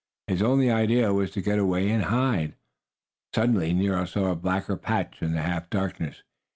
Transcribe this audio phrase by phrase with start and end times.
[0.25, 2.55] His only idea was to get away and hide.
[3.35, 6.23] Suddenly Nero saw a blacker patch in the half darkness.